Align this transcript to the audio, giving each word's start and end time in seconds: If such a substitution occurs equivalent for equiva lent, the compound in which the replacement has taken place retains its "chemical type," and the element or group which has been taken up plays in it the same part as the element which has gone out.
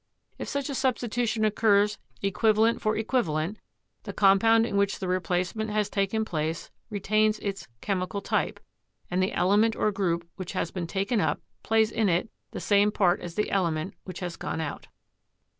If 0.39 0.47
such 0.47 0.67
a 0.67 0.73
substitution 0.73 1.45
occurs 1.45 1.99
equivalent 2.23 2.81
for 2.81 2.95
equiva 2.95 3.27
lent, 3.27 3.59
the 4.01 4.13
compound 4.13 4.65
in 4.65 4.75
which 4.75 4.97
the 4.97 5.07
replacement 5.07 5.69
has 5.69 5.91
taken 5.91 6.25
place 6.25 6.71
retains 6.89 7.37
its 7.37 7.67
"chemical 7.81 8.19
type," 8.19 8.59
and 9.11 9.21
the 9.21 9.31
element 9.33 9.75
or 9.75 9.91
group 9.91 10.27
which 10.37 10.53
has 10.53 10.71
been 10.71 10.87
taken 10.87 11.21
up 11.21 11.39
plays 11.61 11.91
in 11.91 12.09
it 12.09 12.31
the 12.49 12.59
same 12.59 12.91
part 12.91 13.21
as 13.21 13.35
the 13.35 13.51
element 13.51 13.93
which 14.03 14.21
has 14.21 14.37
gone 14.37 14.59
out. 14.59 14.87